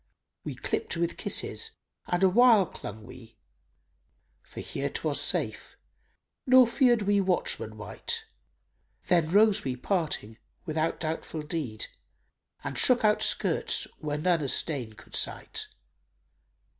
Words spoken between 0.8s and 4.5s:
with kisses and awhile clung we, *